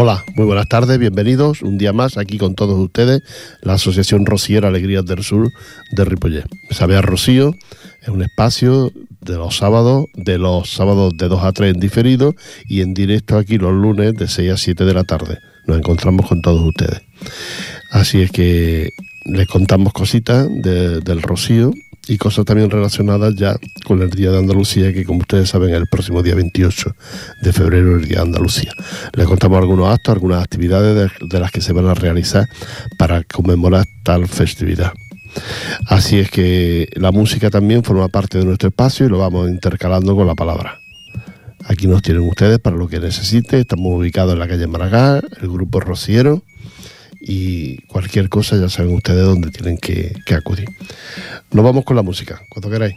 [0.00, 3.20] Hola, muy buenas tardes, bienvenidos un día más aquí con todos ustedes,
[3.62, 5.50] la Asociación Rociera Alegrías del Sur
[5.90, 6.44] de Ripollet.
[6.70, 7.52] Sabe Rocío
[8.00, 12.36] es un espacio de los sábados, de los sábados de 2 a 3 en diferido
[12.68, 15.38] y en directo aquí los lunes de 6 a 7 de la tarde.
[15.66, 17.02] Nos encontramos con todos ustedes.
[17.90, 18.90] Así es que
[19.24, 21.72] les contamos cositas del Rocío
[22.08, 25.76] y cosas también relacionadas ya con el Día de Andalucía, que como ustedes saben es
[25.76, 26.96] el próximo día 28
[27.42, 28.72] de febrero, el Día de Andalucía.
[29.14, 32.48] Les contamos algunos actos, algunas actividades de, las que se van a realizar
[32.98, 34.92] para conmemorar tal festividad.
[35.86, 40.16] Así es que la música también forma parte de nuestro espacio y lo vamos intercalando
[40.16, 40.80] con la palabra.
[41.64, 43.60] Aquí nos tienen ustedes para lo que necesite.
[43.60, 46.42] Estamos ubicados en la calle Maragall, el grupo Rociero
[47.20, 50.68] y cualquier cosa ya saben ustedes dónde tienen que, acudir.
[51.50, 52.94] Nos vamos con la música, cuando queráis.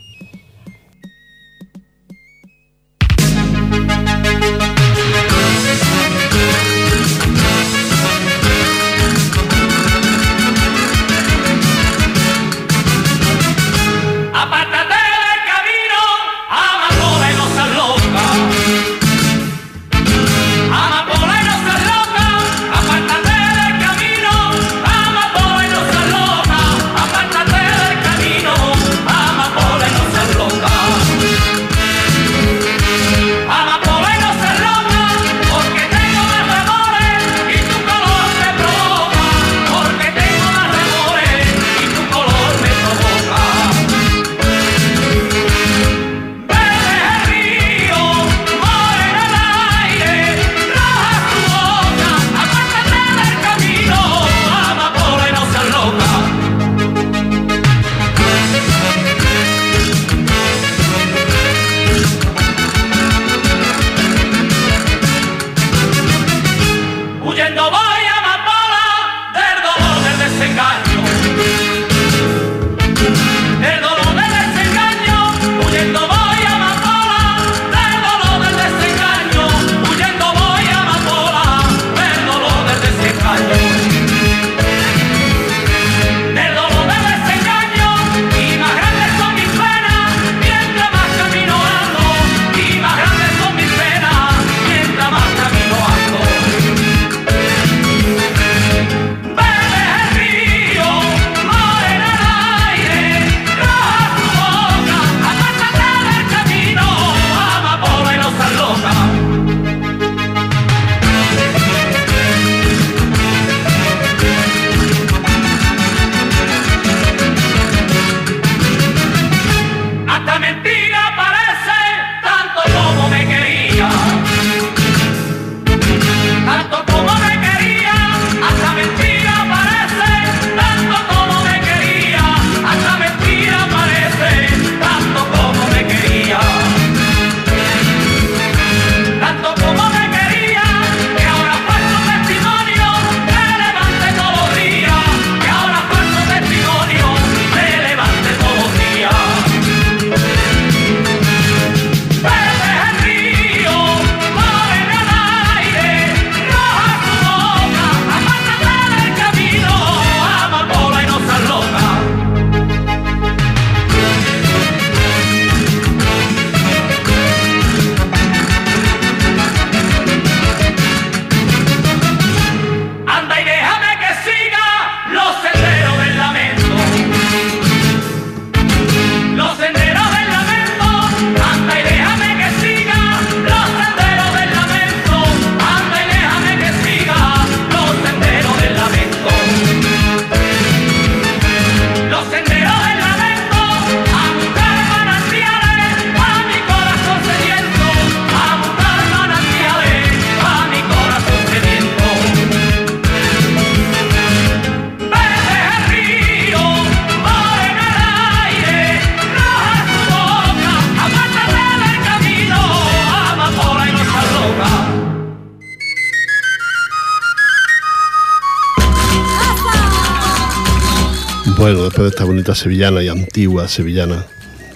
[221.61, 224.25] De esta bonita sevillana y antigua sevillana,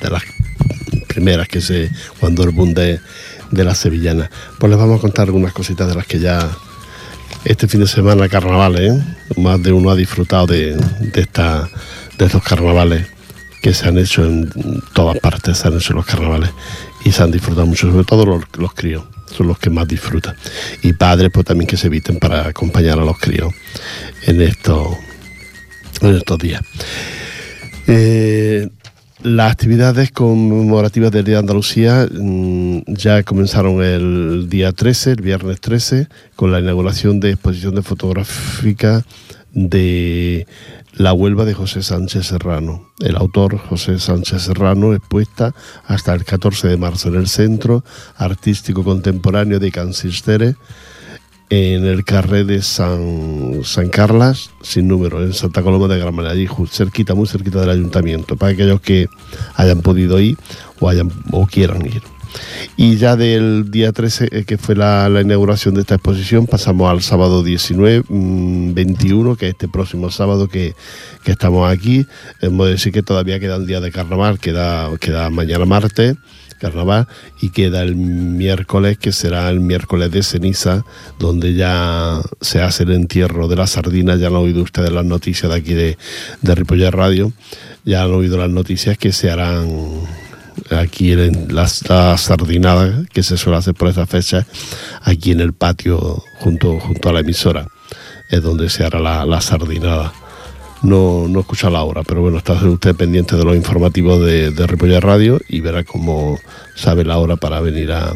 [0.02, 0.22] de las
[1.08, 1.90] primeras que se,
[2.20, 3.00] cuando el boom de,
[3.50, 4.30] de la sevillana,
[4.60, 6.48] pues les vamos a contar algunas cositas de las que ya
[7.44, 9.04] este fin de semana carnavales, ¿eh?
[9.36, 11.68] más de uno ha disfrutado de, de, esta,
[12.20, 13.08] de estos carnavales
[13.64, 14.52] que se han hecho en
[14.94, 16.52] todas partes, se han hecho los carnavales
[17.04, 19.06] y se han disfrutado mucho, sobre todo los, los críos,
[19.36, 20.36] son los que más disfrutan.
[20.84, 23.52] Y padres pues también que se eviten para acompañar a los críos
[24.28, 24.98] en estos,
[26.02, 26.62] en estos días.
[27.88, 28.70] Eh,
[29.22, 35.62] las actividades conmemorativas del Día de Andalucía mm, ya comenzaron el día 13, el viernes
[35.62, 39.04] 13, con la inauguración de exposición de fotográfica
[39.52, 40.46] de
[40.94, 42.90] La Huelva de José Sánchez Serrano.
[43.00, 45.56] El autor José Sánchez Serrano expuesta
[45.88, 47.84] hasta el 14 de marzo en el Centro
[48.18, 50.56] Artístico Contemporáneo de Cansistere
[51.50, 56.48] en el carré de San, San Carlas, sin número, en Santa Coloma de Granada, allí
[56.70, 59.08] cerquita, muy cerquita del ayuntamiento, para aquellos que
[59.56, 60.38] hayan podido ir
[60.80, 62.02] o, hayan, o quieran ir.
[62.76, 67.02] Y ya del día 13, eh, que fue la, inauguración de esta exposición, pasamos al
[67.02, 70.76] sábado 19, 21, mm, que es este próximo sábado que,
[71.24, 72.06] que estamos aquí.
[72.42, 76.18] Hemos de decir que todavía queda un día de carnaval, queda, queda mañana martes
[76.66, 77.08] carnaval
[77.42, 80.84] y queda el miércoles que será el miércoles de ceniza
[81.20, 84.16] donde ya se hace el entierro de la sardina.
[84.16, 85.98] Ya han oído ustedes las noticias de aquí de,
[86.42, 87.32] de Radio.
[87.84, 89.68] Ya han oído las noticias que se harán
[90.72, 94.46] aquí en la, sardinada que se suele hacer por esa fecha
[95.02, 97.68] aquí en el patio junto, junto a la emisora.
[98.32, 100.12] Es donde se hará la, la sardinada
[100.82, 105.00] no, no escucha la hora, pero bueno, está usted pendiente de los informativos de, de
[105.00, 106.40] Radio y verá cómo
[106.76, 108.14] sabe la hora para venir a,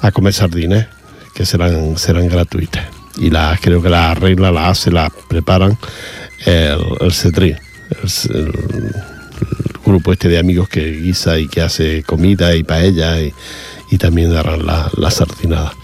[0.00, 0.86] a comer sardines,
[1.34, 2.86] que serán, serán gratuitas.
[3.18, 5.78] Y las, creo que las arregla, las hace, las preparan
[6.44, 7.56] el, el CETRI,
[8.30, 8.52] el,
[9.84, 13.34] grupo este de amigos que guisa y que hace comida y paella y,
[13.90, 15.74] y también darán la, la sardinada.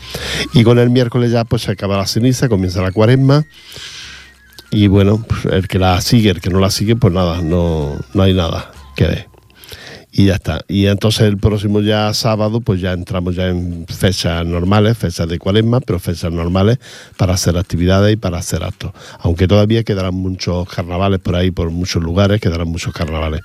[0.55, 3.45] Y con el miércoles ya pues se acaba la ceniza, comienza la cuaresma
[4.71, 7.97] y bueno, pues, el que la sigue, el que no la sigue, pues nada, no,
[8.15, 9.31] no hay nada que ver.
[10.13, 10.65] Y ya está.
[10.67, 15.39] Y entonces el próximo ya sábado, pues ya entramos ya en fechas normales, fechas de
[15.39, 16.79] cuaresma, pero fechas normales
[17.17, 18.93] para hacer actividades y para hacer actos.
[19.21, 23.43] Aunque todavía quedarán muchos carnavales por ahí, por muchos lugares, quedarán muchos carnavales.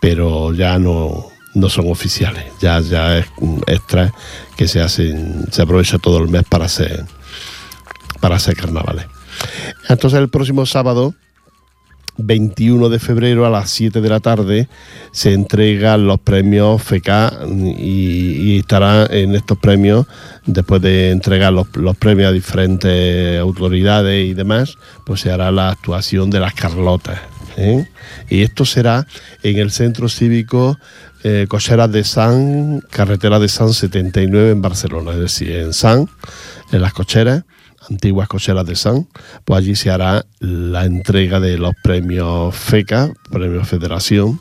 [0.00, 2.44] Pero ya no, no son oficiales.
[2.60, 3.26] Ya, ya es
[3.68, 4.12] extra
[4.56, 7.04] que se hacen, se aprovecha todo el mes para hacer,
[8.20, 9.06] para hacer carnavales.
[9.88, 11.14] Entonces el próximo sábado,
[12.18, 14.68] 21 de febrero a las 7 de la tarde,
[15.12, 17.08] se entregan los premios FK
[17.78, 20.06] y, estará en estos premios,
[20.46, 21.66] después de entregar los,
[21.98, 27.18] premios a diferentes autoridades y demás, pues se hará la actuación de las Carlotas.
[27.56, 27.86] ¿eh?
[28.28, 29.06] Y esto será
[29.42, 30.78] en el Centro Cívico
[31.22, 36.08] eh, Cocheras de San, carretera de San 79 en Barcelona, es decir, en San,
[36.72, 37.44] en las cocheras
[37.90, 39.06] antiguas cocheras de San,
[39.44, 44.40] pues allí se hará la entrega de los premios FECA, premios Federación,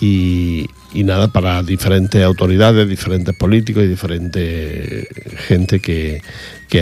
[0.00, 5.08] y, nada, para diferentes autoridades, diferentes políticos y diferente
[5.46, 6.22] gente que,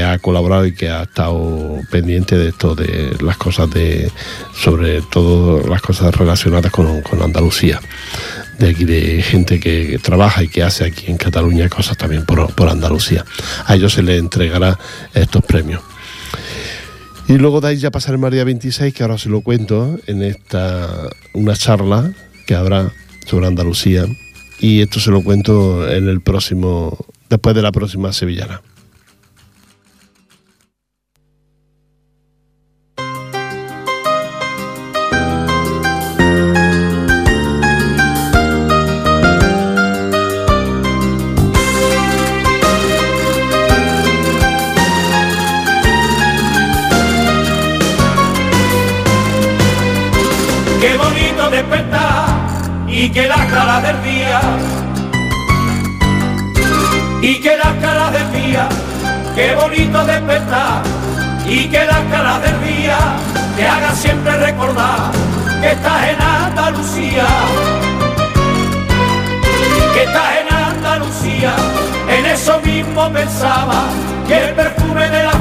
[0.03, 4.11] ha colaborado y que ha estado pendiente de esto, de las cosas de,
[4.55, 7.81] sobre todo las cosas relacionadas con, con Andalucía
[8.59, 12.53] de aquí de gente que trabaja y que hace aquí en Cataluña cosas también por,
[12.55, 13.25] por Andalucía.
[13.67, 14.79] A ellos se les entregará
[15.15, 15.83] estos premios.
[17.29, 20.23] Y luego de ahí ya pasaremos al día 26, que ahora se lo cuento, en
[20.23, 22.11] esta una charla
[22.47, 22.91] que habrá
[23.27, 24.07] sobre Andalucía.
[24.61, 28.63] Y esto se lo cuento en el próximo, después de la próxima sevillana.
[53.09, 54.41] Y que las caras del día
[57.23, 58.69] y que las caras del día
[59.35, 60.83] qué bonito despertar
[61.47, 62.99] y que las caras del día
[63.57, 65.11] te haga siempre recordar
[65.63, 67.27] que estás en Andalucía
[69.95, 71.55] que estás en Andalucía
[72.11, 73.85] en eso mismo pensaba
[74.27, 75.37] que el perfume de las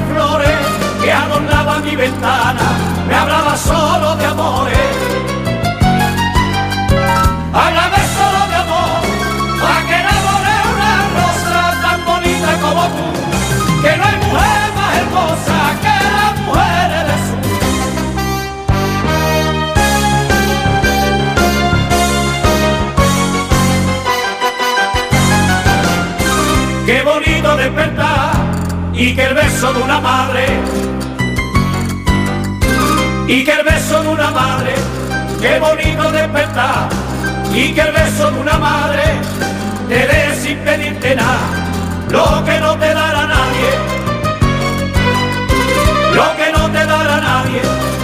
[29.67, 30.45] beso de una madre.
[33.27, 34.75] Y que el beso de una madre
[35.41, 36.89] qué bonito despertar.
[37.53, 39.03] Y que el beso de una madre
[39.89, 41.39] te dé sin pedirte nada.
[42.09, 43.71] Lo que no te dará nadie,
[46.15, 47.61] lo que no te dará nadie,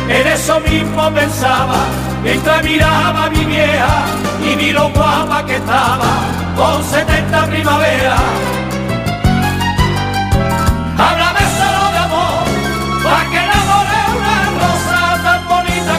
[0.09, 1.85] en eso mismo pensaba,
[2.21, 4.05] mientras miraba a mi vieja
[4.45, 6.11] y vi lo guapa que estaba,
[6.57, 8.15] con 70 primavera.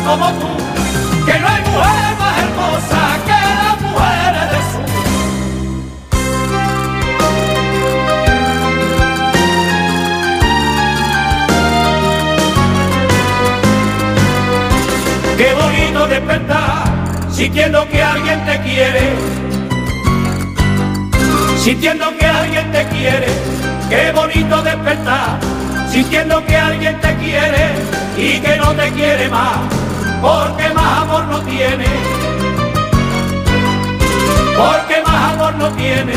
[0.05, 0.47] Como tú,
[1.25, 4.81] que no hay mujer más hermosa que las mujeres de su.
[15.39, 16.85] Qué bonito despertar,
[17.31, 19.13] sintiendo que alguien te quiere,
[21.59, 23.29] sintiendo que alguien te quiere,
[23.89, 25.39] qué bonito despertar,
[25.91, 27.71] sintiendo que alguien te quiere
[28.17, 29.59] y que no te quiere más,
[34.57, 36.13] porque más amor no tiene,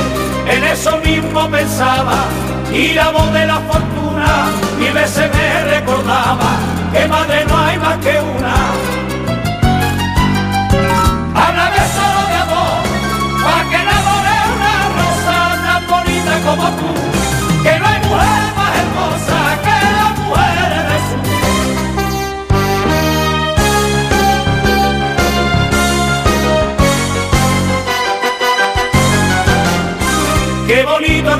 [0.49, 2.25] en eso mismo pensaba,
[2.73, 4.47] y la voz de la fortuna
[4.79, 6.49] mil veces me recordaba,
[6.91, 8.96] que madre no hay más que una.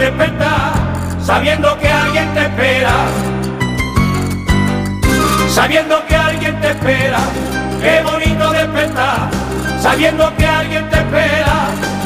[0.08, 0.72] Despertar,
[1.22, 2.96] sabiendo que alguien te espera,
[5.50, 7.20] sabiendo que alguien te espera,
[7.82, 9.30] qué bonito despertar,
[9.82, 11.56] sabiendo que alguien te espera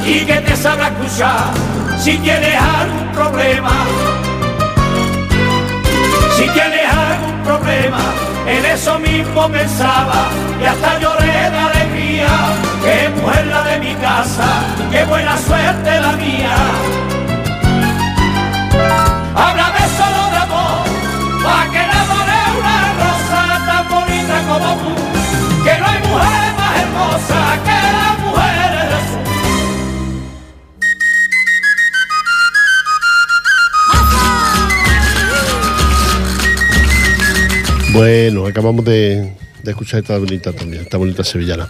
[0.04, 1.52] y que te sabrá escuchar
[2.00, 3.72] si tienes algún problema.
[6.36, 8.00] Si tienes algún problema,
[8.48, 10.26] en eso mismo pensaba
[10.60, 12.30] y hasta lloré de alegría.
[12.84, 14.48] Qué mujer la de mi casa,
[14.92, 17.11] qué buena suerte la mía.
[19.82, 20.86] Háblame solo de amor,
[21.44, 24.92] pa' que enamore una rosa tan bonita como tú.
[25.64, 29.02] Que no hay mujer más hermosa que las mujeres de.
[37.94, 39.34] Bueno, acabamos de
[39.66, 41.68] escuchar esta bonita también, esta bonita sevillana.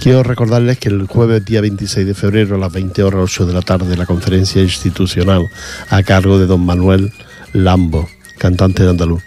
[0.00, 3.52] Quiero recordarles que el jueves día 26 de febrero a las 20 horas 8 de
[3.52, 5.50] la tarde la conferencia institucional
[5.90, 7.12] a cargo de don Manuel
[7.52, 9.22] Lambo, cantante de andaluz.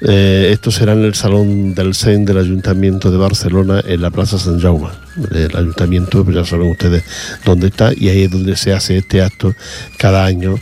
[0.00, 4.38] Eh, esto será en el Salón del CEN del Ayuntamiento de Barcelona, en la Plaza
[4.38, 4.88] San Jaume.
[5.32, 7.02] El ayuntamiento, ya saben ustedes
[7.44, 9.52] dónde está, y ahí es donde se hace este acto
[9.96, 10.60] cada año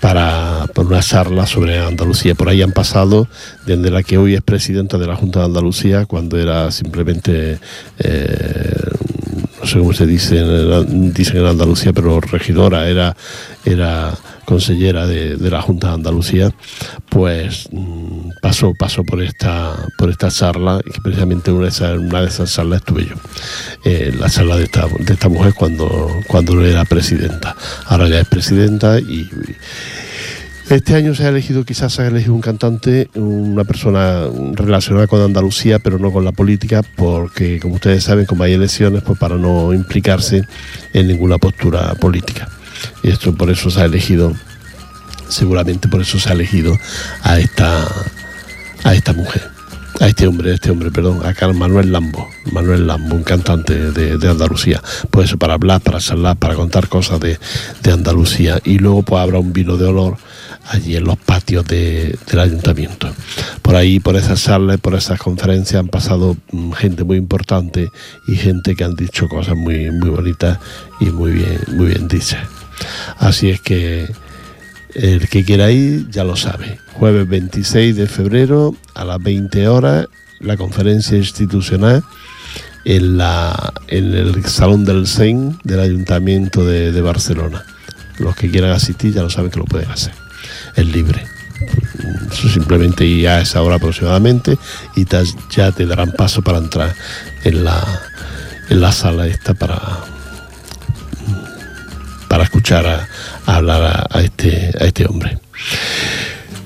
[0.00, 2.34] para, por una charla sobre Andalucía.
[2.34, 3.28] Por ahí han pasado
[3.66, 7.58] desde la que hoy es presidenta de la Junta de Andalucía, cuando era simplemente,
[7.98, 8.89] eh,
[9.60, 13.16] no sé cómo se dice, en- dicen en Andalucía, pero regidora, era,
[13.64, 14.14] era
[14.44, 16.50] consellera de, de la Junta de Andalucía,
[17.08, 22.22] pues mm, pasó, pasó por esta, por esta charla, y precisamente una de esas, una
[22.22, 23.14] de esas charlas estuve yo,
[23.84, 27.54] eh, la charla de esta, de esta mujer cuando, cuando era presidenta.
[27.86, 29.28] Ahora ya es presidenta y,
[30.76, 35.20] este año se ha elegido, quizás se ha elegido un cantante, una persona relacionada con
[35.20, 39.36] Andalucía, pero no con la política, porque como ustedes saben, como hay elecciones, pues para
[39.36, 40.44] no implicarse
[40.92, 42.48] en ninguna postura política.
[43.02, 44.32] Y esto por eso se ha elegido,
[45.28, 46.78] seguramente por eso se ha elegido
[47.22, 47.88] a esta,
[48.84, 49.50] a esta mujer.
[49.98, 53.90] A este hombre, a este hombre, perdón, a Carlos Manuel Lambo, Manuel Lambo, un cantante
[53.92, 54.80] de, de Andalucía.
[55.10, 57.38] Pues para hablar, para charlar, para contar cosas de
[57.92, 58.60] Andalucía.
[58.64, 60.16] Y luego pues habrá un vino de olor
[60.70, 63.12] allí en los patios de- del ayuntamiento.
[63.62, 67.90] Por ahí, por esas charlas, por esas conferencias han pasado mm, gente muy importante
[68.28, 70.58] y gente que han dicho cosas muy, muy bonitas
[71.00, 72.46] y muy bien, muy bien dichas.
[73.18, 74.08] Así es que
[74.94, 76.78] el que quiera ir ya lo sabe.
[76.94, 80.06] Jueves 26 de febrero a las 20 horas,
[80.40, 82.02] la conferencia institucional
[82.84, 87.64] en, la, en el Salón del Sen del Ayuntamiento de Barcelona.
[88.18, 90.12] Los que quieran asistir ya lo saben que lo pueden hacer.
[90.76, 91.24] Es libre.
[92.32, 94.56] Simplemente ir a esa hora aproximadamente
[94.96, 96.94] y te- ya te darán paso para entrar
[97.44, 97.82] en la,
[98.70, 99.78] en la sala esta para,
[102.28, 103.08] para escuchar a,
[103.46, 105.38] hablar a, este, a este hombre.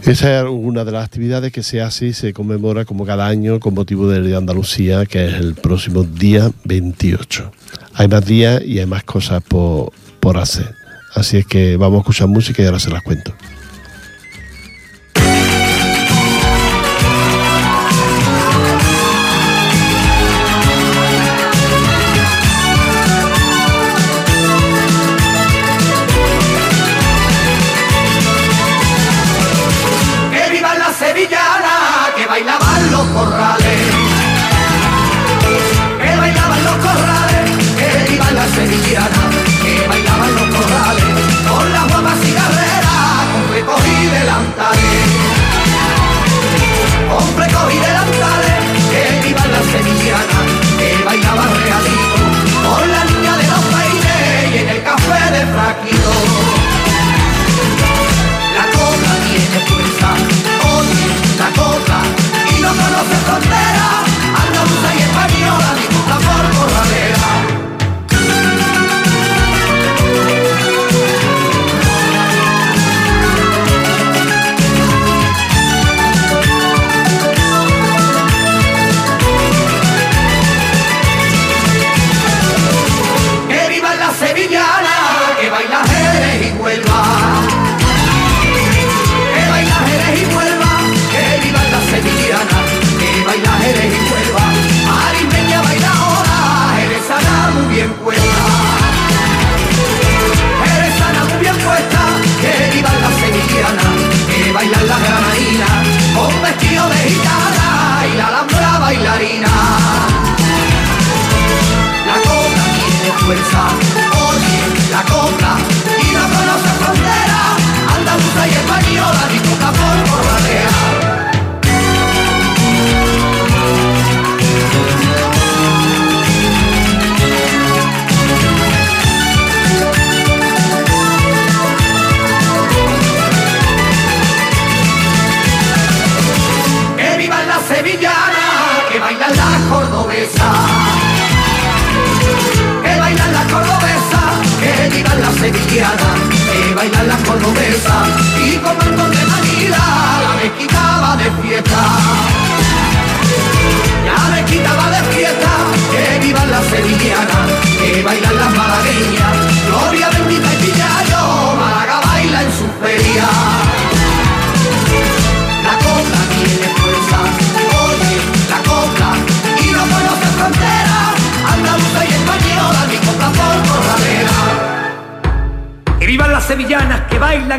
[0.03, 3.59] Esa es una de las actividades que se hace y se conmemora como cada año
[3.59, 7.51] con motivo de Andalucía, que es el próximo día 28.
[7.95, 10.75] Hay más días y hay más cosas por, por hacer.
[11.15, 13.35] Así es que vamos a escuchar música y ahora se las cuento.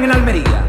[0.04, 0.65] En Almería,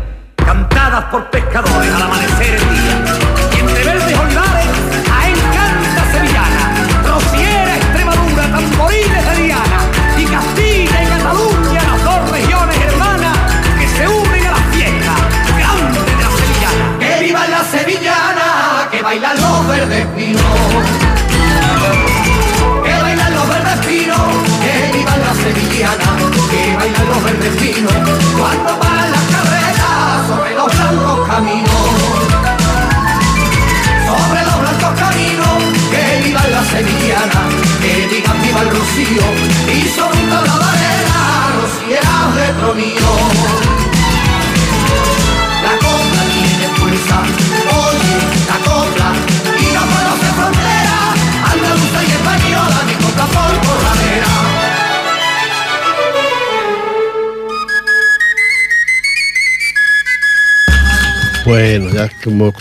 [62.27, 62.55] Ya hemos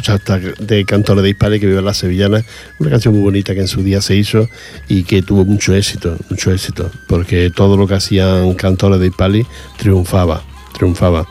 [0.60, 2.46] de Cantores de Hispania que vive la Sevillana,
[2.78, 4.48] una canción muy bonita que en su día se hizo
[4.88, 9.46] y que tuvo mucho éxito, mucho éxito, porque todo lo que hacían Cantores de Hispali
[9.78, 10.44] triunfaba,
[10.78, 11.28] triunfaba.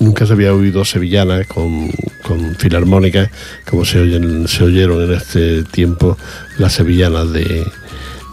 [0.00, 1.90] Nunca se había oído sevillanas con,
[2.22, 3.30] con filarmónicas
[3.68, 6.18] como se, oyen, se oyeron en este tiempo
[6.58, 7.64] las sevillanas de,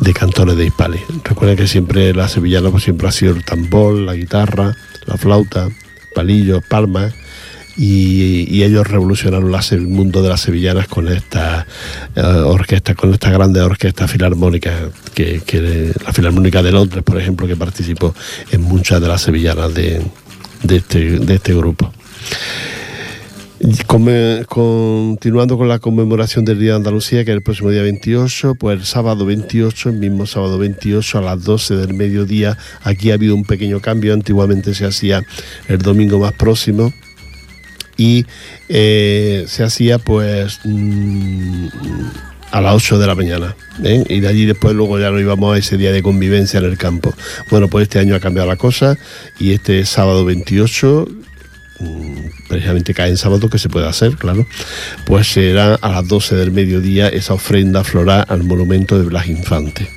[0.02, 1.00] de cantores de Hispali.
[1.24, 4.76] Recuerden que siempre la sevillana pues siempre ha sido el tambor, la guitarra,
[5.06, 5.70] la flauta,
[6.14, 7.14] palillos, palmas
[7.80, 11.66] y, ellos revolucionaron el mundo de las sevillanas con esta
[12.14, 17.56] eh, orquesta, con esta grande orquesta filarmónica, que, la Filarmónica de Londres, por ejemplo, que
[17.56, 18.14] participó
[18.52, 20.02] en muchas de las sevillanas de,
[20.68, 21.94] este, este, grupo.
[24.46, 28.78] continuando con la conmemoración del Día de Andalucía, que es el próximo día 28, pues
[28.78, 33.36] el sábado 28, el mismo sábado 28 a las 12 del mediodía, aquí ha habido
[33.36, 35.24] un pequeño cambio, antiguamente se hacía
[35.70, 36.94] el domingo más próximo,
[38.00, 38.26] y
[38.70, 41.68] eh, se hacía pues mm,
[42.50, 43.56] a las 8 de la mañana.
[43.84, 44.06] ¿eh?
[44.08, 46.78] Y de allí después luego ya nos íbamos a ese día de convivencia en el
[46.78, 47.14] campo.
[47.52, 48.98] Bueno, pues este año ha cambiado la cosa
[49.38, 51.08] y este sábado 28
[51.82, 52.16] mm,
[52.48, 54.48] precisamente cae en sábado que se puede hacer, claro,
[55.06, 59.90] pues será a las 12 del mediodía esa ofrenda floral al monumento de Blas Infante.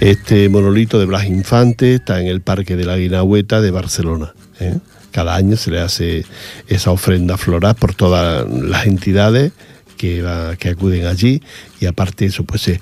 [0.00, 4.34] Este monolito de Blas Infante está en el Parque de la Guinahueta de Barcelona.
[4.60, 4.74] ¿eh?
[5.12, 6.24] Cada año se le hace
[6.66, 9.52] esa ofrenda floral por todas las entidades
[9.96, 11.42] que, acuden allí
[11.80, 12.80] y aparte eso pues se,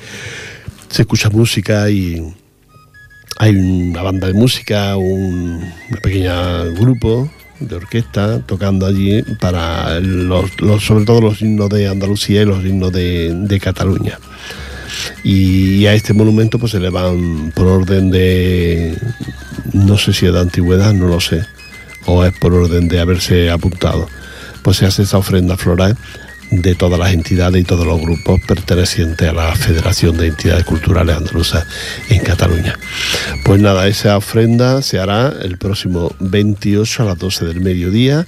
[0.97, 2.23] escucha música y
[3.38, 5.62] hay una banda de música, un,
[6.03, 10.51] pequeño grupo de orquesta tocando allí para los,
[10.83, 14.19] sobre todo los himnos de Andalucía y los himnos de, de Cataluña.
[15.23, 18.97] Y a este monumento pues se le van por orden de,
[19.73, 21.45] no sé si de antigüedad, no lo sé,
[22.07, 24.09] o es por orden de haberse apuntado,
[24.63, 25.97] pues se hace esa ofrenda floral
[26.51, 31.17] de todas las entidades y todos los grupos pertenecientes a la Federación de Entidades Culturales
[31.17, 31.65] Andaluzas
[32.09, 32.77] en Cataluña.
[33.45, 38.27] Pues nada, esa ofrenda se hará el próximo 28 a las 12 del mediodía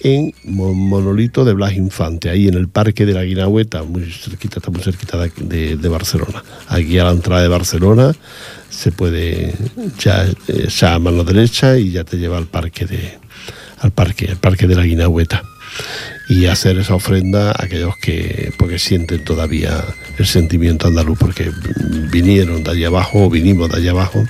[0.00, 4.70] en Monolito de Blas Infante, ahí en el Parque de la Guinahueta, muy cerquita, está
[4.70, 6.42] muy cerquita de, Barcelona.
[6.68, 8.14] Aquí a la entrada de Barcelona
[8.68, 9.54] se puede
[9.98, 13.18] ya, eh, ya a mano derecha y ya te lleva al parque de
[13.78, 15.42] al parque, al parque de la Guinahueta
[16.28, 19.84] y hacer esa ofrenda a aquellos que porque sienten todavía
[20.18, 21.52] el sentimiento andaluz porque
[22.10, 24.26] vinieron de allá abajo o vinimos de allá abajo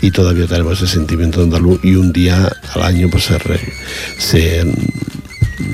[0.00, 3.38] y todavía tenemos ese sentimiento andaluz y un día al año pues se,
[4.18, 4.64] se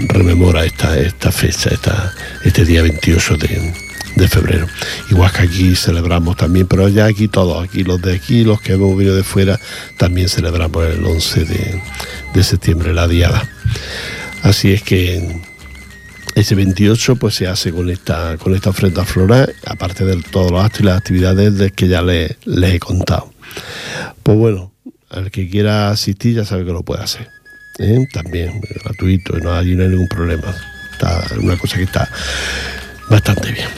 [0.08, 3.72] rememora esta, esta fecha, esta, este día 28 de,
[4.16, 4.66] de febrero.
[5.10, 8.74] Igual que aquí celebramos también, pero ya aquí todos, aquí los de aquí, los que
[8.74, 9.58] hemos venido de fuera,
[9.96, 11.82] también celebramos el 11 de,
[12.34, 13.48] de septiembre, la diada.
[14.44, 15.40] Así es que
[16.34, 20.62] ese 28 pues se hace con esta, con esta ofrenda floral, aparte de todos los
[20.62, 23.32] actos y las actividades de que ya les, he contado.
[24.22, 24.70] Pues bueno,
[25.08, 27.30] al que quiera asistir ya sabe que lo puede hacer.
[27.78, 28.06] ¿eh?
[28.12, 30.54] También gratuito, no, hay ningún problema.
[30.92, 32.06] Está una cosa que está
[33.08, 33.68] bastante bien.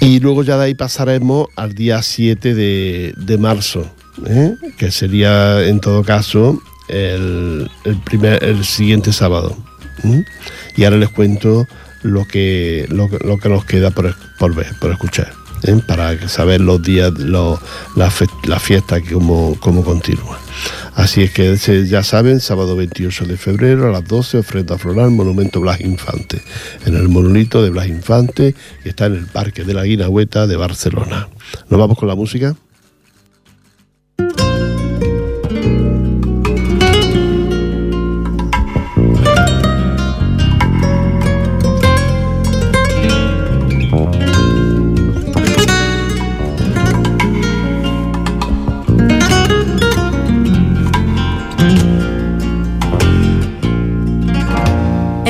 [0.00, 3.88] Y luego ya de ahí pasaremos al día 7 de, marzo,
[4.26, 4.56] ¿eh?
[4.76, 7.70] que sería en todo caso el,
[8.04, 9.56] primer, el siguiente sábado.
[10.76, 11.66] Y ahora les cuento
[12.02, 13.08] lo que, lo,
[13.38, 15.32] que nos queda por, por ver, por escuchar,
[15.64, 15.80] ¿eh?
[15.86, 18.10] para saber los días, la,
[18.60, 20.38] fiesta que como, continúa.
[20.94, 21.56] Así es que
[21.86, 26.42] ya saben, sábado 28 de febrero a las 12, ofrenda floral, Monumento Blas Infante,
[26.86, 30.56] en el monolito de Blas Infante, que está en el Parque de la Guinahueta de
[30.56, 31.28] Barcelona.
[31.68, 32.56] ¿Nos vamos con la música?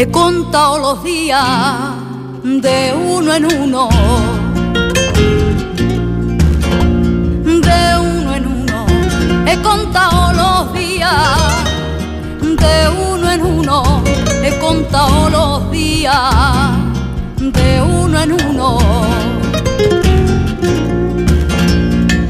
[0.01, 1.45] He contado los días
[2.45, 3.89] de uno en uno.
[7.43, 8.87] De uno en uno.
[9.45, 11.11] He contado los días
[12.41, 14.05] de uno en uno.
[14.45, 16.15] He contado los días
[17.41, 18.79] de uno en uno.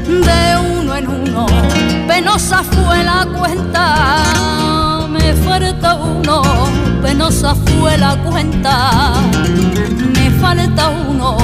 [0.07, 1.45] De uno en uno.
[2.07, 4.78] Penosa fue la cuenta.
[5.29, 6.41] Me falta uno
[7.03, 9.13] penosa fue la cuenta,
[10.15, 11.37] me falta uno.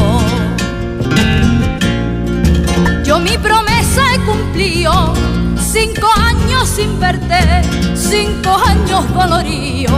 [3.04, 5.14] Yo mi promesa he cumplido,
[5.60, 7.62] cinco años sin verte,
[7.94, 9.92] cinco años dolorío,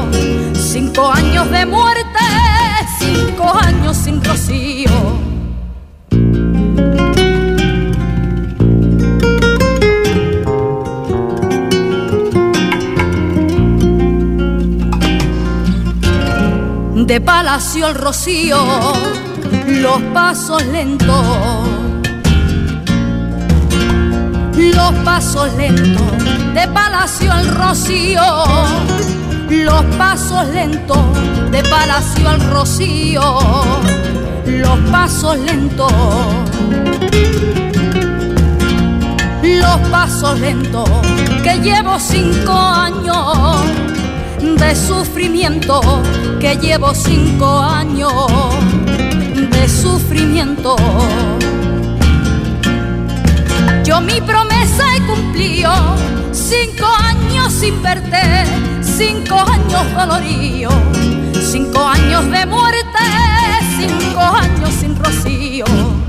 [0.53, 2.25] cinco años de muerte,
[2.99, 4.86] cinco años sin rocío.
[17.07, 18.57] De palacio al rocío,
[19.65, 21.23] los pasos lentos,
[24.57, 26.03] los pasos lentos,
[26.53, 28.21] de palacio al rocío,
[29.49, 30.99] los pasos lentos,
[31.49, 33.39] de palacio al rocío,
[34.45, 35.93] los pasos lentos.
[39.43, 40.89] Los pasos lentos
[41.41, 43.55] que llevo cinco años
[44.41, 45.81] de sufrimiento
[46.39, 48.13] que llevo cinco años.
[49.35, 50.75] De sufrimiento.
[53.83, 55.71] Yo mi promesa he cumplido,
[56.31, 58.21] cinco años sin verte,
[58.81, 60.69] cinco años dolorío,
[61.33, 63.05] cinco años de muerte,
[63.77, 66.06] cinco años sin rocío.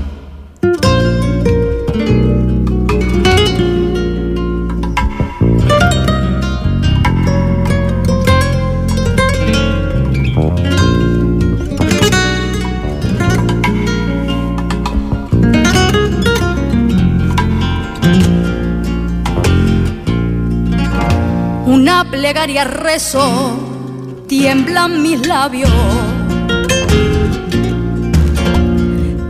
[22.09, 23.25] Plegaria rezo,
[24.27, 25.71] tiemblan mis labios.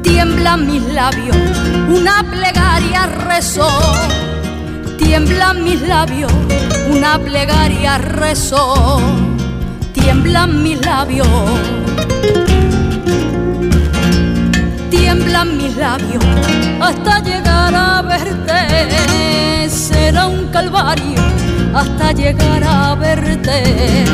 [0.02, 1.38] Tiemblan mis labios,
[1.90, 3.68] una plegaria rezo.
[4.98, 6.32] Tiemblan mis labios,
[6.90, 9.02] una plegaria rezo.
[9.94, 11.28] Tiemblan mis labios.
[14.90, 16.24] Tiemblan mis labios
[16.80, 19.70] hasta llegar a verte.
[19.70, 24.06] Será un calvario hasta llegar a verte.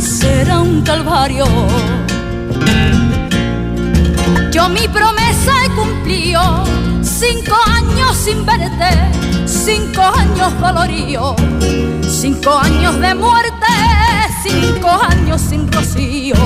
[0.00, 1.44] Será un calvario.
[4.50, 6.64] Yo mi promesa he cumplido,
[7.02, 8.90] cinco años sin verte,
[9.46, 11.34] cinco años dolorío,
[12.06, 13.72] cinco años de muerte,
[14.42, 16.36] cinco años sin rocío.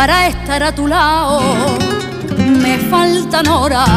[0.00, 1.40] Para estar a tu lado.
[2.62, 3.90] Me faltan horas,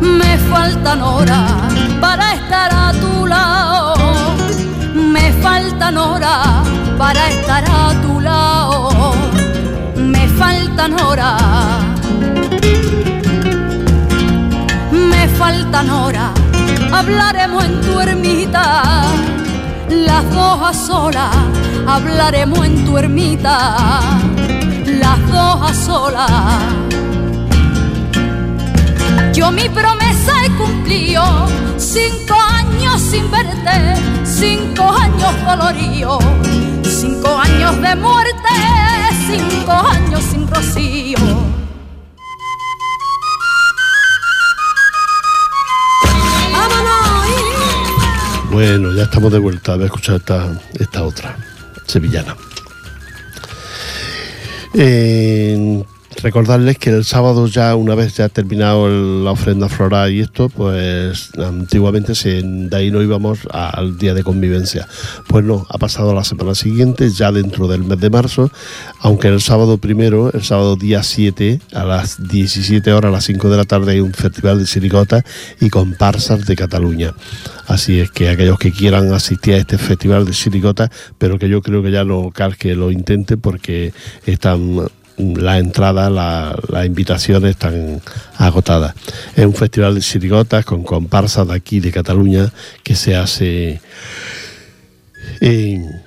[0.00, 1.52] me faltan horas
[2.00, 3.94] para estar a tu lado,
[4.94, 9.12] me faltan horas para estar a tu lado,
[9.96, 11.42] me faltan horas.
[15.86, 16.32] Nora,
[16.92, 19.04] hablaremos en tu ermita,
[19.90, 21.36] las dos a solas,
[21.86, 24.00] hablaremos en tu ermita,
[24.86, 26.62] las dos a solas.
[29.34, 31.22] Yo mi promesa he cumplido,
[31.76, 33.94] cinco años sin verte,
[34.24, 36.24] cinco años doloridos,
[36.82, 38.54] cinco años de muerte,
[39.26, 41.18] cinco años sin rocío.
[48.50, 51.36] Bueno, ya estamos de vuelta a escuchar esta, esta otra,
[51.86, 52.36] sevillana.
[54.74, 55.84] Eh,
[56.24, 61.30] recordarles que el sábado ya, una vez ya terminado la ofrenda floral y esto, pues
[61.36, 64.88] antiguamente se, de ahí no íbamos al día de convivencia.
[65.28, 68.50] Pues no, ha pasado la semana siguiente, ya dentro del mes de marzo,
[69.00, 73.50] aunque el sábado primero, el sábado día 7, a las 17 horas, a las 5
[73.50, 75.22] de la tarde, hay un festival de sirigota
[75.60, 77.12] y comparsas de Cataluña.
[77.66, 81.60] Así es que aquellos que quieran asistir a este festival de sirigota, pero que yo
[81.60, 83.92] creo que ya no que lo intenten porque
[84.24, 88.00] están la entrada, las la invitaciones están
[88.36, 88.94] agotadas.
[89.36, 93.80] Es un festival de sirigotas con comparsas de aquí, de Cataluña, que se hace
[95.40, 96.04] en...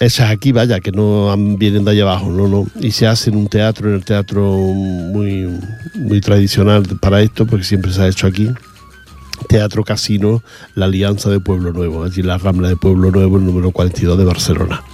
[0.00, 2.68] Esas aquí, vaya, que no vienen de allá abajo, no, no.
[2.80, 5.58] Y se hace en un teatro, en el teatro muy,
[5.96, 8.48] muy tradicional para esto, porque siempre se ha hecho aquí.
[9.48, 10.44] Teatro Casino,
[10.76, 14.24] la Alianza de Pueblo Nuevo, allí la Rambla de Pueblo Nuevo, el número 42 de
[14.24, 14.84] Barcelona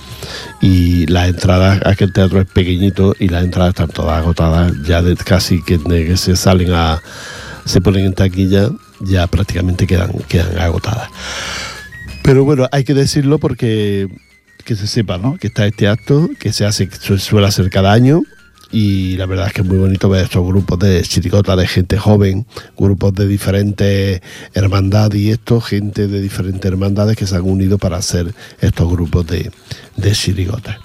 [0.61, 5.63] y las entradas, aquel teatro es pequeñito y las entradas están todas agotadas, ya casi
[5.63, 5.79] que,
[6.17, 7.03] se salen a,
[7.65, 11.09] se ponen en taquilla, ya prácticamente quedan, quedan agotadas.
[12.23, 14.09] Pero bueno, hay que decirlo porque
[14.65, 15.37] que se sepa, ¿no?
[15.37, 18.23] Que está este acto que se hace, suele hacer cada año
[18.71, 21.99] y la verdad es que es muy bonito ver estos grupos de chiricota, de gente
[21.99, 22.47] joven,
[22.77, 24.21] grupos de diferentes
[24.55, 29.27] hermandades y esto, gente de diferentes hermandades que se han unido para hacer estos grupos
[29.27, 29.51] de,
[29.97, 30.79] de chirigotas.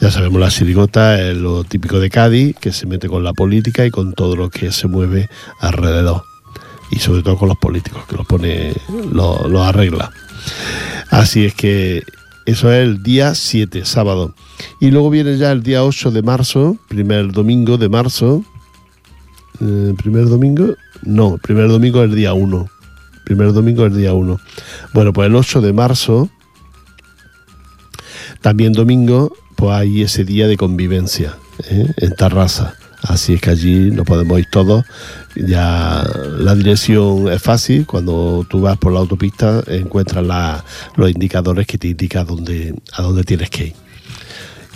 [0.00, 3.86] Ya sabemos, la chirigota es lo típico de Cádiz, que se mete con la política
[3.86, 5.28] y con todo lo que se mueve
[5.60, 6.24] alrededor.
[6.90, 8.74] Y sobre todo con los políticos, que los pone,
[9.12, 10.10] lo arregla.
[11.10, 12.02] Así es que
[12.46, 14.34] eso es el día 7, sábado.
[14.80, 18.44] Y luego viene ya el día 8 de marzo, primer domingo de marzo.
[19.60, 20.74] Eh, ¿Primer domingo?
[21.02, 22.68] No, primer domingo es el día 1.
[23.24, 24.40] Primer domingo es el día 1.
[24.92, 26.28] Bueno, pues el 8 de marzo,
[28.42, 31.36] también domingo, pues hay ese día de convivencia
[31.70, 31.86] ¿eh?
[31.96, 32.76] en Tarrasa.
[33.04, 34.84] Así es que allí nos podemos ir todos.
[35.36, 36.02] Ya
[36.38, 37.86] la dirección es fácil.
[37.86, 40.24] Cuando tú vas por la autopista encuentras
[40.96, 43.74] los indicadores que te indican dónde, a dónde tienes que ir.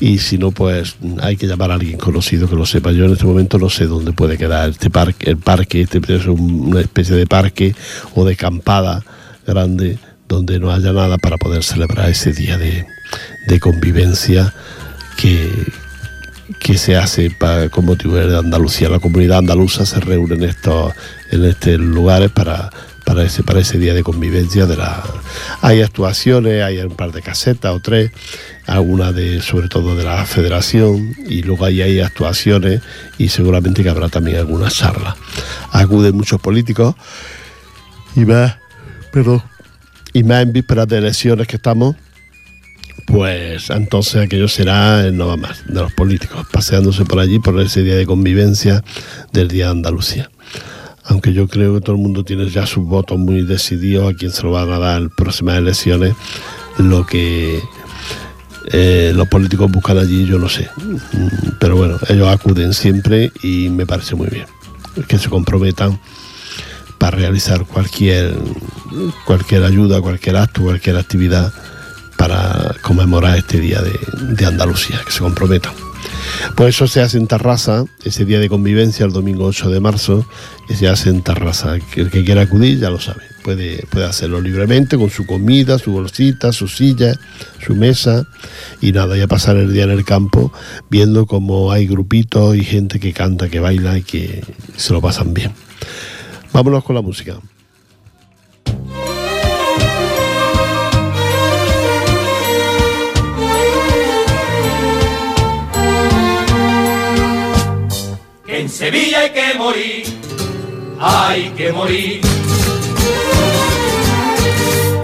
[0.01, 2.93] Y si no, pues hay que llamar a alguien conocido que lo sepa.
[2.93, 5.31] Yo en este momento no sé dónde puede quedar este parque.
[5.31, 7.75] El parque, este es una especie de parque
[8.15, 9.03] o de campada
[9.47, 12.87] grande donde no haya nada para poder celebrar ese día de,
[13.49, 14.53] de convivencia
[15.17, 15.51] que,
[16.59, 18.89] que se hace para, con motivo de Andalucía.
[18.89, 20.93] La comunidad andaluza se reúne en estos,
[21.31, 22.71] en estos lugares para,
[23.05, 24.67] para, ese, para ese día de convivencia.
[24.67, 25.03] De la,
[25.61, 28.11] hay actuaciones, hay un par de casetas o tres,
[28.67, 32.81] algunas de, sobre todo de la federación, y luego ahí hay actuaciones
[33.19, 35.17] y seguramente que habrá también algunas charlas.
[35.73, 36.95] Acuden muchos políticos
[38.17, 38.57] y más,
[39.13, 39.43] pero,
[40.13, 41.97] y más en vísperas de elecciones que estamos
[43.09, 47.83] pues entonces aquello será no va más de los políticos, paseándose por allí por ese
[47.83, 48.85] día de convivencia
[49.33, 50.31] del Día de Andalucía.
[51.05, 54.31] Aunque yo creo que todo el mundo tiene ya sus votos muy decididos a quién
[54.31, 56.15] se lo van a dar en próximas elecciones,
[56.77, 57.63] lo que
[58.73, 60.69] eh, los políticos buscan allí, yo no sé.
[61.59, 64.47] Pero bueno, ellos acuden siempre y me parece muy bien
[65.07, 65.99] que se comprometan
[66.99, 68.35] para realizar cualquier,
[69.25, 71.53] cualquier ayuda, cualquier acto, cualquier actividad
[72.19, 75.73] para conmemorar este día de, Andalucía, que se comprometan.
[76.57, 80.27] Pues eso se hace en Tarrasa, ese día de convivencia, el domingo 8 de marzo,
[80.69, 81.77] se hace en Tarrasa.
[81.97, 85.93] El que quiera acudir ya lo sabe, puede, puede hacerlo libremente con su comida, su
[85.93, 87.15] bolsita, su silla,
[87.65, 88.27] su mesa,
[88.81, 90.53] y nada, ya pasar el día en el campo
[90.91, 94.45] viendo cómo hay grupitos y gente que canta, que baila y que
[94.77, 95.53] se lo pasan bien.
[96.53, 97.39] Vámonos con la música.
[108.59, 110.05] En Sevilla hay que morir,
[110.99, 112.21] hay que morir.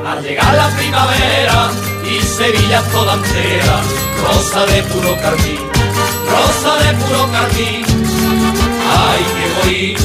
[0.05, 1.71] Al llegar la primavera
[2.05, 3.81] y Sevilla toda entera,
[4.27, 5.61] rosa de puro carmín,
[6.35, 7.85] rosa de puro carmín,
[8.99, 9.99] hay que morir.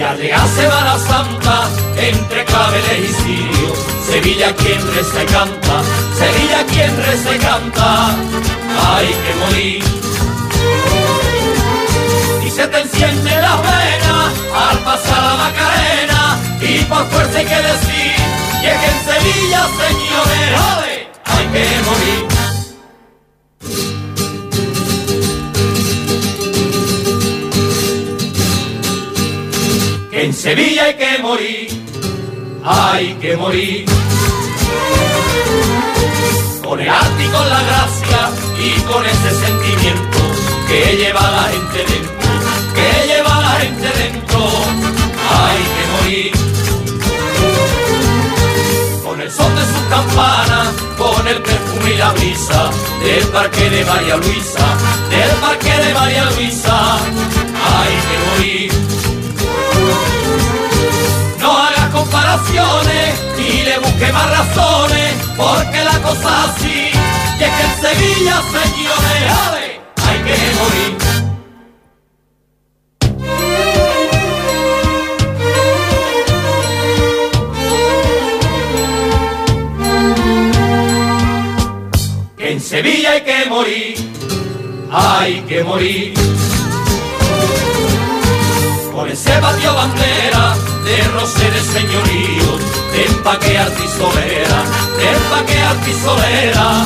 [0.00, 5.82] al llegar Semana Santa, entre claveles y sirios, Sevilla quien reza y canta,
[6.16, 8.16] Sevilla quien reza y canta,
[8.94, 10.07] hay que morir.
[12.70, 18.14] Te enciende la venas al pasar la Macarena, y por fuerza hay que decir,
[18.58, 22.28] y que en Sevilla, señores, hay que morir.
[30.12, 31.68] En Sevilla hay que morir,
[32.64, 33.84] hay que morir.
[36.62, 40.18] Con el arte y con la gracia y con ese sentimiento
[40.68, 42.17] que lleva la gente dentro,
[45.40, 46.32] hay que morir.
[49.04, 52.70] Con el son de sus campanas, con el perfume y la brisa
[53.02, 54.66] del parque de María Luisa,
[55.10, 56.98] del parque de María Luisa,
[57.76, 58.88] hay que morir
[62.08, 66.90] comparaciones y le busque más razones, porque la cosa así,
[67.38, 71.07] y es que en Sevilla, señores, hay que morir.
[82.48, 83.94] En Sevilla hay que morir,
[84.90, 86.14] hay que morir.
[88.90, 92.58] Con ese patio bandera de roce de señorío,
[92.94, 94.64] de empaquear tisolera,
[94.96, 96.84] de empaquear tisolera,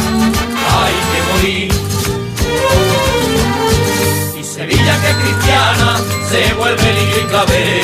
[0.81, 1.73] hay que morir.
[4.41, 7.83] Y Sevilla que cristiana se vuelve niño y clave,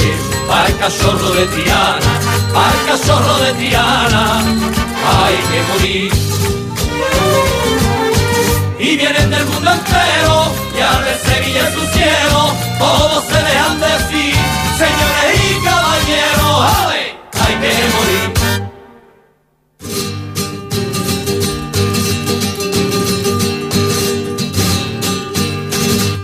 [0.48, 2.20] para el cachorro de Triana,
[2.52, 4.42] para el cachorro de Triana,
[5.06, 6.58] hay que morir.
[8.90, 14.35] Y vienen del mundo entero, y al Sevilla en su cielo, todos se dejan decir,
[14.79, 15.59] señores y
[17.38, 18.29] hay que morir.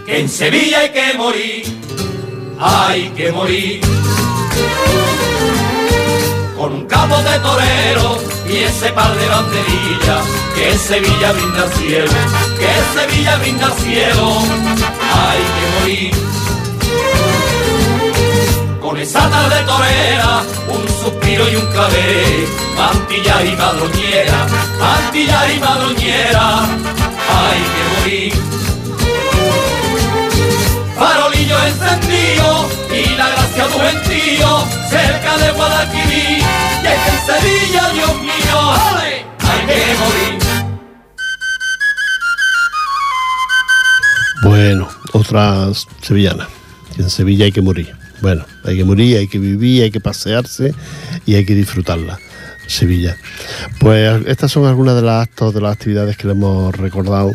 [0.06, 1.64] Que en Sevilla hay que morir,
[2.58, 3.80] hay que morir.
[6.64, 10.24] Con un campo de torero y ese par de banderillas,
[10.54, 12.10] que Sevilla brinda cielo,
[12.58, 14.38] que Sevilla brinda cielo,
[15.12, 16.14] hay que morir
[18.80, 22.48] con esa tarde torera, un suspiro y un clave,
[22.78, 24.46] mantilla y madroñera,
[24.80, 26.60] mantilla y madroñera,
[27.28, 28.63] hay que morir.
[31.44, 33.66] Y la gracia
[34.88, 38.72] cerca de Guadalquivir, y es que en Sevilla, Dios mío,
[39.40, 40.38] hay que morir.
[44.42, 46.48] Bueno, otras sevillanas.
[46.98, 47.94] En Sevilla hay que morir.
[48.22, 50.74] Bueno, hay que morir, hay que vivir, hay que pasearse
[51.26, 52.18] y hay que disfrutarla.
[52.66, 53.16] Sevilla.
[53.80, 57.32] Pues estas son algunas de las actos, de las actividades que le hemos recordado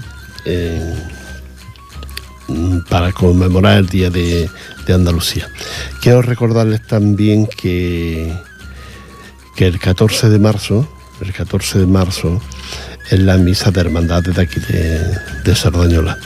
[2.89, 4.49] para conmemorar el Día de,
[4.87, 5.47] Andalucía.
[6.01, 8.35] Quiero recordarles también que,
[9.55, 10.89] que el 14 de marzo,
[11.21, 12.41] el 14 de marzo,
[13.09, 16.17] es la misa de hermandad de aquí de, Sardañola.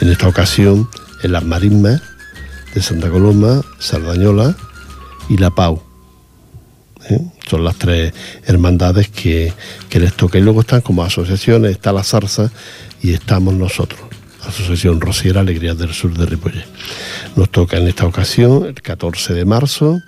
[0.00, 0.88] En esta ocasión,
[1.22, 2.02] en las marismas,
[2.74, 4.54] de Santa Coloma, Sardañola
[5.28, 5.82] y La Pau.
[7.08, 7.20] ¿eh?
[7.48, 8.12] Son las tres
[8.44, 9.52] hermandades que,
[9.90, 10.38] les toca.
[10.38, 12.50] Y luego están como asociaciones, está la Zarza
[13.02, 14.00] y estamos nosotros.
[14.46, 16.66] Asociación Rociera Alegrías del Sur de Ripollet.
[17.36, 20.02] Nos toca en esta ocasión el 14 de marzo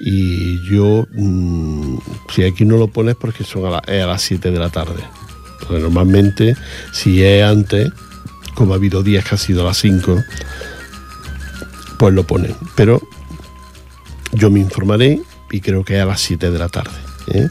[0.00, 1.98] y yo, mm,
[2.34, 5.02] si aquí no lo pones porque son a, las 7 de la tarde.
[5.60, 6.56] Porque normalmente,
[6.92, 7.92] si es antes,
[8.54, 10.22] como ha habido días que ha sido a las 5,
[11.98, 12.56] pues lo ponen.
[12.74, 13.00] Pero
[14.32, 15.20] yo me informaré
[15.52, 16.98] y creo que es a las 7 de la tarde,
[17.28, 17.48] ¿eh?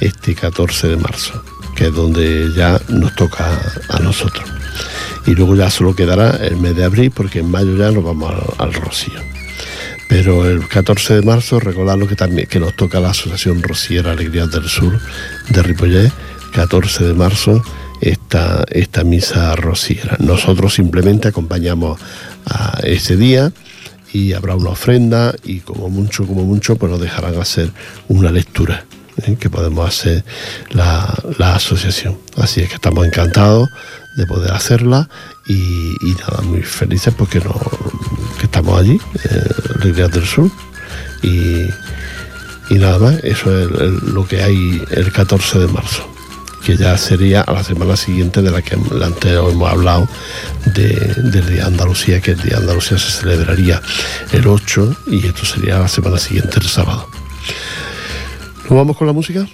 [0.00, 1.44] este 14 de marzo,
[1.76, 4.61] que es donde ya nos toca a nosotros.
[5.26, 8.32] Y luego ya solo quedará el mes de abril, porque en mayo ya nos vamos
[8.58, 9.20] al, Rocío.
[10.08, 14.50] Pero el 14 de marzo, recordad que también que nos toca la Asociación Rociera Alegrías
[14.50, 14.98] del Sur
[15.48, 16.12] de Ripollet,
[16.52, 17.62] 14 de marzo,
[18.00, 20.16] esta, esta misa rociera.
[20.18, 22.00] Nosotros simplemente acompañamos
[22.44, 23.52] a ese día
[24.12, 27.70] y habrá una ofrenda y como mucho, como mucho, pues nos dejarán hacer
[28.08, 28.84] una lectura
[29.18, 30.24] eh, que podemos hacer
[30.70, 32.18] la, la, asociación.
[32.38, 33.68] Así es que estamos encantados
[34.16, 35.08] de poder hacerla
[35.46, 37.54] y, nada, muy felices porque no,
[38.38, 39.48] que estamos allí, eh,
[39.80, 40.50] Rías del Sur.
[41.22, 41.66] Y,
[42.70, 43.70] y nada más, eso es
[44.02, 46.08] lo que hay el 14 de marzo
[46.64, 50.08] que ya sería a la semana siguiente de la que antes hemos hablado
[50.66, 53.82] del Día de Andalucía, que el Día de Andalucía se celebraría
[54.30, 57.08] el 8 y esto sería la semana siguiente, el sábado.
[58.64, 59.46] ¿Nos vamos con la música?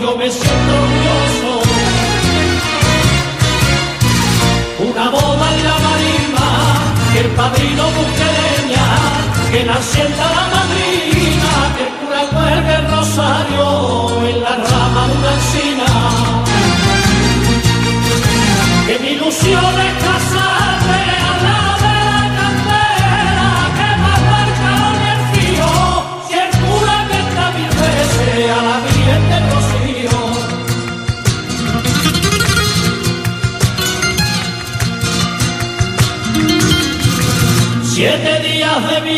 [0.00, 1.50] yo me siento orgulloso.
[4.90, 6.48] Una boda en la marimba,
[7.12, 8.28] que el padrino busque
[9.50, 13.66] que la sienta la madrina, que el cura cuelgue el rosario
[14.28, 15.88] en la rama de una encina.
[18.86, 20.17] Que mi ilusión está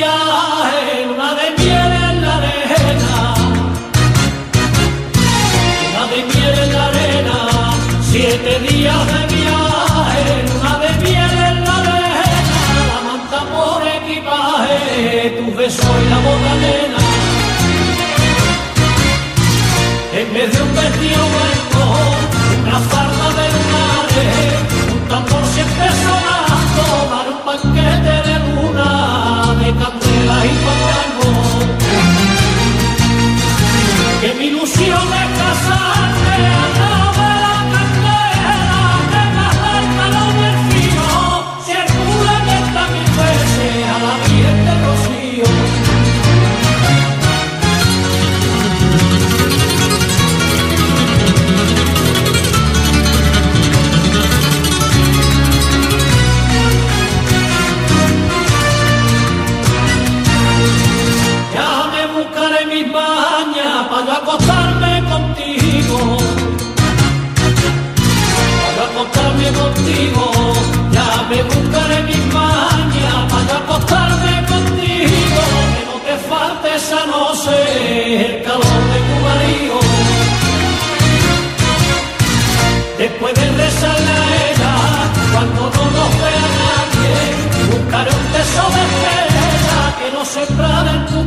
[0.01, 0.30] Hallelujah.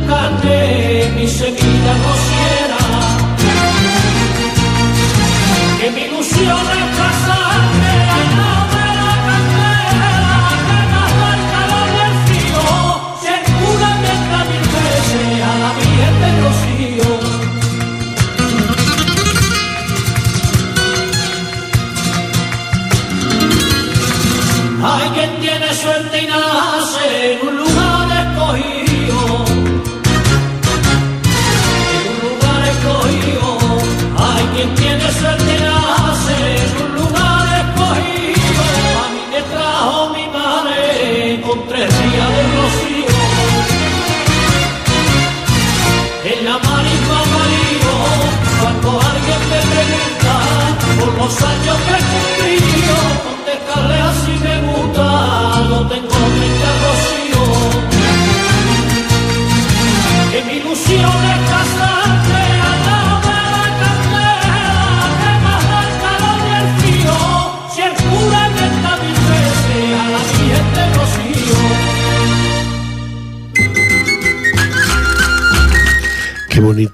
[0.06, 1.94] Cante mi semilla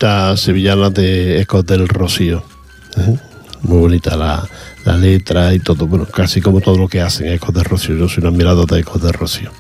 [0.01, 2.43] Señoritas Sevillanas de Ecos del Rocío.
[2.97, 3.19] ¿Eh?
[3.61, 4.49] Muy bonita la,
[4.87, 7.97] la, letra y todo, bueno, casi como todo lo que hacen Ecos del Rocío.
[7.97, 9.51] Yo soy un admirador de Ecos del Rocío.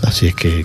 [0.00, 0.64] Así es que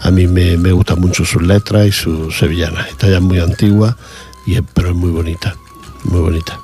[0.00, 2.88] a mí me, me gustan mucho sus letras y sus sevillanas.
[2.88, 3.98] Esta ya es muy antigua,
[4.46, 5.54] y pero es muy bonita,
[6.04, 6.58] muy bonita.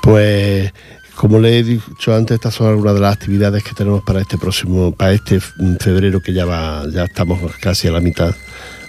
[0.00, 0.72] Pues
[1.16, 4.38] como le he dicho antes, estas son algunas de las actividades que tenemos para este
[4.38, 8.32] próximo, para este febrero que ya va, ya estamos casi a la mitad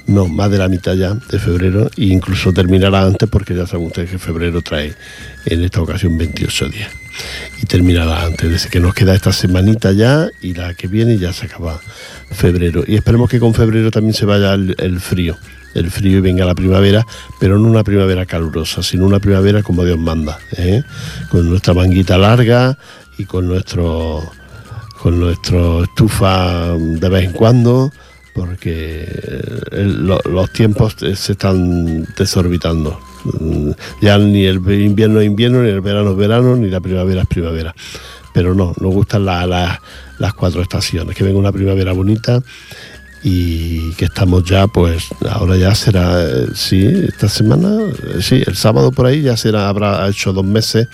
[0.08, 3.88] no, más de la mitad ya de febrero e incluso terminará antes porque ya saben
[3.88, 4.94] ustedes que febrero trae
[5.46, 6.92] en esta ocasión 28 días
[7.62, 11.34] y terminará antes, desde que nos queda esta semanita ya y la que viene ya
[11.34, 11.80] se acaba
[12.32, 15.38] febrero y esperemos que con febrero también se vaya el, frío
[15.74, 17.06] el frío y venga la primavera,
[17.40, 20.84] pero no una primavera calurosa, sino una primavera como Dios manda, ¿eh?
[21.30, 22.78] con nuestra manguita larga
[23.18, 24.24] y con nuestro
[25.02, 27.92] con nuestro estufa de vez en cuando,
[28.36, 29.08] porque
[30.26, 33.00] los tiempos se están desorbitando.
[33.40, 33.72] Mm,
[34.02, 37.28] ya ni el invierno es invierno, ni el verano es verano, ni la primavera es
[37.28, 37.74] primavera.
[38.34, 42.44] Pero no, nos gustan las cuatro estaciones, que venga una primavera bonita
[43.28, 48.56] y que estamos ya, pues ahora ya será, eh, sí, esta semana, eh, sí, el
[48.56, 50.90] sábado por ahí ya será, habrá hecho dos meses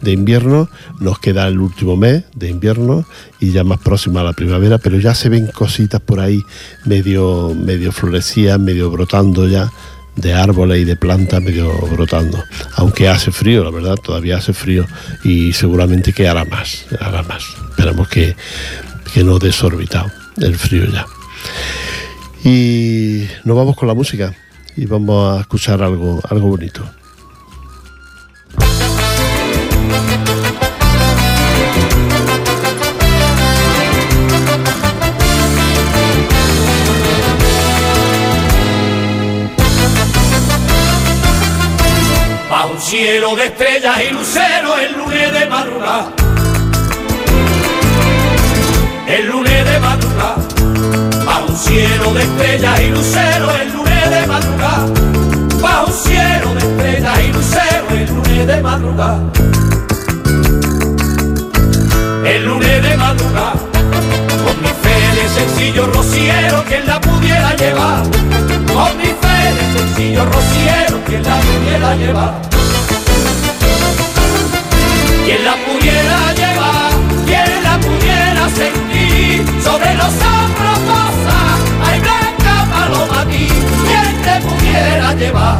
[0.00, 0.68] de invierno,
[1.00, 3.04] nos queda el último mes de invierno
[3.40, 6.40] y ya más próxima a la primavera, pero ya se ven cositas por ahí
[6.84, 9.68] medio, medio florecidas, medio brotando ya
[10.14, 12.38] de árboles y de plantas medio brotando.
[12.76, 14.86] Aunque hace frío, la verdad, todavía hace frío
[15.24, 17.42] y seguramente que hará más, hará más.
[17.70, 18.36] Esperamos que,
[19.12, 21.06] que no desorbitado el frío ya.
[22.44, 24.34] Y nos vamos con la música
[24.76, 26.82] y vamos a escuchar algo, algo bonito.
[42.50, 46.12] Bajo un cielo de estrellas y lucero el lunes de madrugada.
[51.62, 54.86] Cielo de estrellas y lucero el lunes de madrugada.
[55.60, 59.22] Bajo cielo de estrellas y lucero el lunes de madrugada.
[62.24, 63.54] El lunes de madrugada,
[64.44, 68.02] con mi fe de sencillo rociero, quien la pudiera llevar.
[68.74, 72.40] Con mi fe de sencillo rociero, quien la pudiera llevar.
[75.24, 76.92] Quien la pudiera llevar,
[77.26, 80.61] quien la pudiera sentir sobre los hombros
[84.22, 85.58] te pudiera llevar.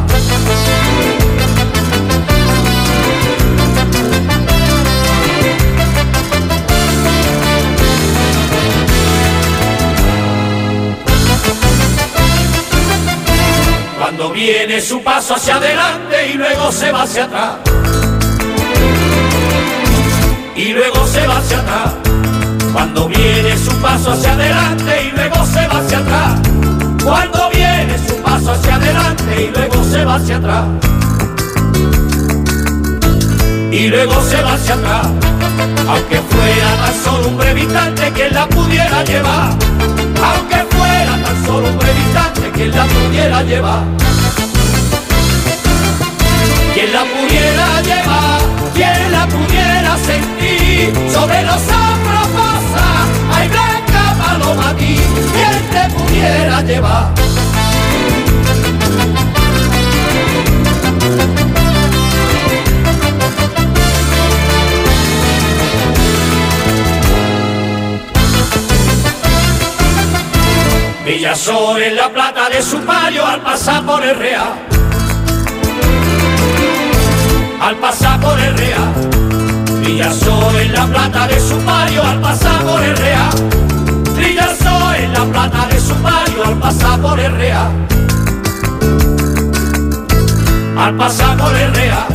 [13.99, 17.55] Cuando viene su paso hacia adelante y luego se va hacia atrás.
[20.55, 21.93] Y luego se va hacia atrás.
[22.71, 26.53] Cuando viene su paso hacia adelante y luego se va hacia atrás
[27.03, 27.49] cuando
[28.43, 30.65] paso hacia adelante y luego se va hacia atrás.
[33.71, 35.07] Y luego se va hacia atrás,
[35.87, 39.49] aunque fuera tan solo un breve instante quien la pudiera llevar.
[40.23, 43.83] Aunque fuera tan solo un breve instante quien la pudiera llevar.
[46.73, 48.41] Quien la pudiera llevar,
[48.73, 54.99] quien la pudiera sentir sobre los hombros pasa, hay blanca paloma aquí
[55.71, 57.52] te pudiera llevar.
[71.05, 74.53] Villasol en la plata de su payo al pasar por el Real.
[77.61, 78.93] Al pasar por el Real.
[79.81, 83.53] Villasol en la plata de su payo al pasar por el Real
[84.97, 87.92] en la plata de su barrio al pasar por el.
[90.83, 92.07] Al pasar por el Real.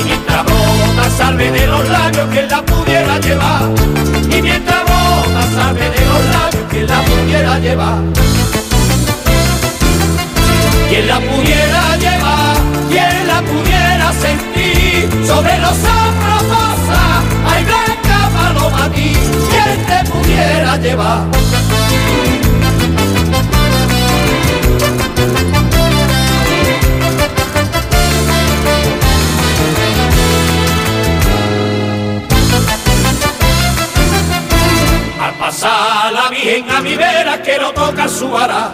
[0.00, 3.64] Y mientras brota salve de los labios que la pudiera llevar.
[4.30, 7.98] Y mientras brota salve de los labios que la pudiera llevar.
[10.88, 12.56] Quien la pudiera llevar,
[12.88, 17.02] quien la pudiera sentir sobre los hombros posa,
[17.46, 22.41] hay blanca paloma quien te pudiera llevar.
[36.52, 38.72] Virgen a mi vera quiero tocar su vara.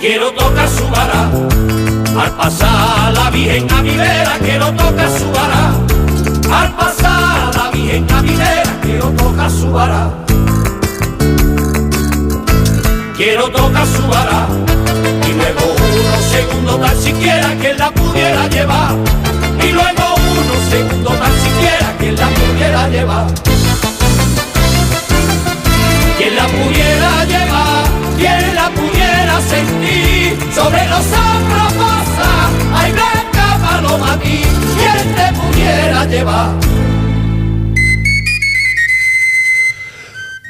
[0.00, 1.30] Quiero tocar su vara.
[2.20, 5.74] Al pasar la Virgen a mi vera quiero tocar su vara.
[6.60, 10.10] Al pasar la Virgen a mi vera quiero tocar su vara.
[13.16, 14.48] Quiero tocar su vara
[15.28, 18.96] y luego unos segundos tan siquiera que la pudiera llevar.
[19.62, 23.53] Y luego unos segundos tan siquiera que la pudiera llevar.
[26.62, 27.84] Pudiera llevar
[28.16, 34.42] quien la pudiera sentir, sobre los hombros posa, hay blanca paloma ti,
[34.76, 36.54] quien te pudiera llevar.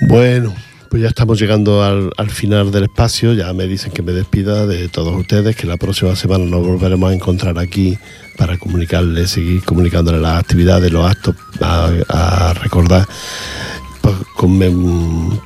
[0.09, 0.55] Bueno,
[0.95, 4.89] pues ya estamos llegando al, final del espacio, ya me dicen que me despida de
[4.89, 7.99] todos ustedes, que la próxima semana nos volveremos a encontrar aquí
[8.37, 13.09] para comunicarles, seguir comunicándoles las actividades, los actos, a, recordar,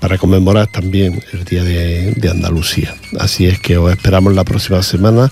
[0.01, 2.95] para conmemorar también el Día de, Andalucía.
[3.19, 5.31] Así es que os esperamos la próxima semana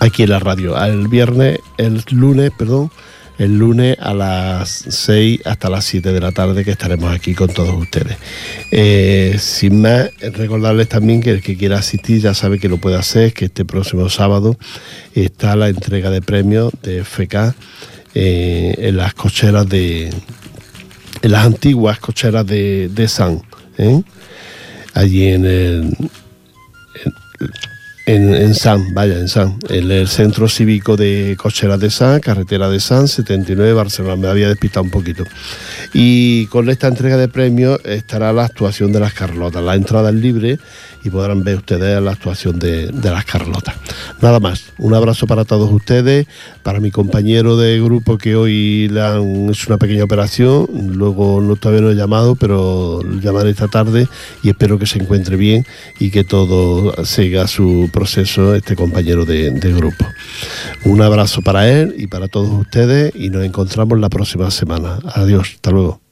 [0.00, 2.90] aquí en la radio, el viernes, el lunes, perdón
[3.38, 7.48] el lunes a las 6 hasta las 7 de la tarde que estaremos aquí con
[7.48, 8.16] todos ustedes.
[8.70, 12.96] Eh, sin más, recordarles también que el que quiera asistir ya sabe que lo puede
[12.96, 14.56] hacer, que este próximo sábado
[15.14, 17.54] está la entrega de premios de FK
[18.14, 20.10] eh, en las cocheras de...
[21.24, 23.40] en las antiguas cocheras de, San,
[23.78, 24.02] ¿eh?
[24.92, 25.96] allí en el
[28.06, 32.78] en, San, vaya, en San, en el centro cívico de Cocheras de San, carretera de
[32.78, 35.24] San, 79 Barcelona, me había despistado un poquito.
[35.94, 39.62] Y con esta entrega de premios estará la actuación de las Carlotas.
[39.62, 40.58] La entrada es libre
[41.04, 43.74] y podrán ver ustedes la actuación de, las Carlotas.
[44.20, 46.26] Nada más, un abrazo para todos ustedes,
[46.62, 51.56] para mi compañero de grupo que hoy le han hecho una pequeña operación, luego no,
[51.56, 54.08] todavía no he llamado, pero llamaré esta tarde
[54.42, 55.66] y espero que se encuentre bien
[56.00, 60.06] y que todo siga su proceso este compañero de, de grupo.
[60.84, 64.98] Un abrazo para él y para todos ustedes y nos encontramos la próxima semana.
[65.14, 66.03] Adiós, hasta luego.